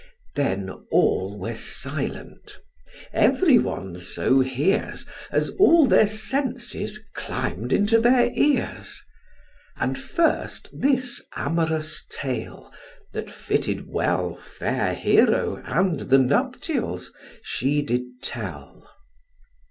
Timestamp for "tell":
18.23-18.89